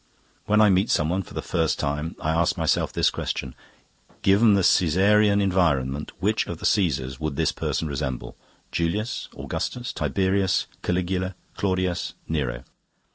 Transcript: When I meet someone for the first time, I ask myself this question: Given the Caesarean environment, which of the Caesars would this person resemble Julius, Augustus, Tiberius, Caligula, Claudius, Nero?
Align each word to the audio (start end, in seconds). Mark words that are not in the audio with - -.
When 0.47 0.61
I 0.61 0.71
meet 0.71 0.89
someone 0.89 1.21
for 1.21 1.35
the 1.35 1.43
first 1.43 1.77
time, 1.77 2.15
I 2.19 2.31
ask 2.31 2.57
myself 2.57 2.91
this 2.91 3.11
question: 3.11 3.53
Given 4.23 4.55
the 4.55 4.63
Caesarean 4.63 5.39
environment, 5.39 6.11
which 6.19 6.47
of 6.47 6.57
the 6.57 6.65
Caesars 6.65 7.19
would 7.19 7.35
this 7.35 7.51
person 7.51 7.87
resemble 7.87 8.35
Julius, 8.71 9.29
Augustus, 9.37 9.93
Tiberius, 9.93 10.65
Caligula, 10.81 11.35
Claudius, 11.55 12.15
Nero? 12.27 12.63